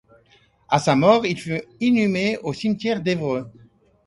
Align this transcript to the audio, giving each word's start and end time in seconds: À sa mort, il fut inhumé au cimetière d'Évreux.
À 0.67 0.79
sa 0.79 0.95
mort, 0.95 1.27
il 1.27 1.39
fut 1.39 1.61
inhumé 1.79 2.39
au 2.41 2.53
cimetière 2.53 3.03
d'Évreux. 3.03 3.47